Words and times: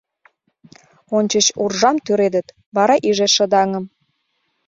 Ончыч 1.17 1.47
уржам 1.63 1.97
тӱредыт, 2.05 2.47
вара 2.75 2.95
иже— 3.09 3.27
шыдаҥым. 3.35 3.85